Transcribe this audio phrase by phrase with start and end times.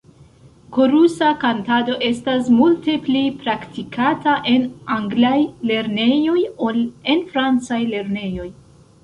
[0.75, 4.65] Korusa kantado estas multe pli praktikata en
[4.97, 5.35] anglaj
[5.73, 6.39] lernejoj
[6.71, 6.83] ol
[7.15, 8.51] en francaj lernejoj.